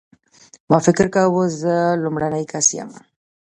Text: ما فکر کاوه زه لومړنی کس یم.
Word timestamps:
ما 0.69 0.77
فکر 0.87 1.05
کاوه 1.15 1.43
زه 1.61 1.75
لومړنی 2.03 2.43
کس 2.51 2.67
یم. 2.77 2.89